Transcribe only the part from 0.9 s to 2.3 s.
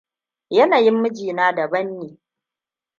mijina da ban ne.